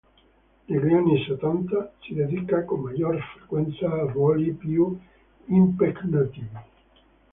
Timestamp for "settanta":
1.27-1.93